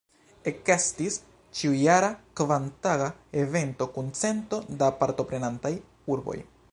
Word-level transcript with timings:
Ekestis 0.51 1.17
ĉiujara, 1.59 2.09
kvartaga 2.41 3.11
evento 3.43 3.89
kun 3.99 4.11
cento 4.23 4.63
da 4.81 4.93
partoprenantaj 5.03 5.75
urboj. 6.17 6.39